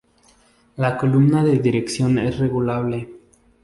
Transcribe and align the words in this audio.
La 0.77 0.95
columna 0.97 1.43
de 1.43 1.59
dirección 1.59 2.17
es 2.17 2.39
regulable. 2.39 3.07